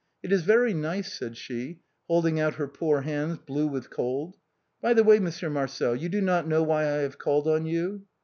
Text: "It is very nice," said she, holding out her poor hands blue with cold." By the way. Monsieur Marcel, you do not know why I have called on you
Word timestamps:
"It 0.23 0.31
is 0.31 0.41
very 0.41 0.73
nice," 0.73 1.13
said 1.13 1.37
she, 1.37 1.81
holding 2.07 2.39
out 2.39 2.55
her 2.55 2.67
poor 2.67 3.01
hands 3.01 3.37
blue 3.37 3.67
with 3.67 3.91
cold." 3.91 4.35
By 4.81 4.95
the 4.95 5.03
way. 5.03 5.19
Monsieur 5.19 5.47
Marcel, 5.51 5.95
you 5.95 6.09
do 6.09 6.21
not 6.21 6.47
know 6.47 6.63
why 6.63 6.85
I 6.85 7.03
have 7.03 7.19
called 7.19 7.47
on 7.47 7.67
you 7.67 8.07